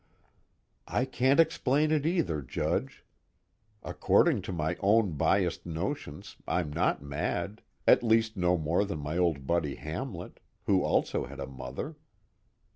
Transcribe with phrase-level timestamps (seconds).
[0.87, 3.03] _I can't explain it either, Judge.
[3.83, 9.19] According to my own biased notions, I'm not mad, at least no more than my
[9.19, 11.97] old buddy Hamlet, who also had a mother.